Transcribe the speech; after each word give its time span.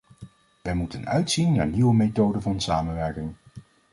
Wij 0.61 0.75
moeten 0.75 1.07
uitzien 1.07 1.53
naar 1.53 1.67
nieuwe 1.67 1.93
methoden 1.93 2.41
van 2.41 2.61
samenwerking. 2.61 3.35